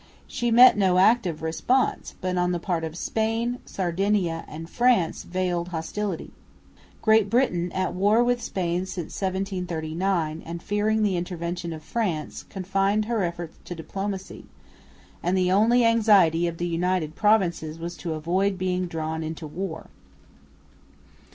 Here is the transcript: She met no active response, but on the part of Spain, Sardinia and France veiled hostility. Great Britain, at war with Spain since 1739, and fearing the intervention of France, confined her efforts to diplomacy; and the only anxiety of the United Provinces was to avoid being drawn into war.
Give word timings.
She 0.25 0.49
met 0.49 0.79
no 0.79 0.97
active 0.97 1.43
response, 1.43 2.15
but 2.21 2.35
on 2.35 2.53
the 2.53 2.59
part 2.59 2.83
of 2.83 2.97
Spain, 2.97 3.59
Sardinia 3.67 4.45
and 4.47 4.67
France 4.67 5.21
veiled 5.21 5.67
hostility. 5.67 6.31
Great 7.03 7.29
Britain, 7.29 7.71
at 7.71 7.93
war 7.93 8.23
with 8.23 8.41
Spain 8.41 8.87
since 8.87 9.13
1739, 9.21 10.41
and 10.43 10.63
fearing 10.63 11.03
the 11.03 11.15
intervention 11.17 11.71
of 11.71 11.83
France, 11.83 12.41
confined 12.49 13.05
her 13.05 13.21
efforts 13.23 13.59
to 13.63 13.75
diplomacy; 13.75 14.45
and 15.21 15.37
the 15.37 15.51
only 15.51 15.85
anxiety 15.85 16.47
of 16.47 16.57
the 16.57 16.65
United 16.65 17.13
Provinces 17.15 17.77
was 17.77 17.95
to 17.97 18.15
avoid 18.15 18.57
being 18.57 18.87
drawn 18.87 19.21
into 19.21 19.45
war. 19.45 19.91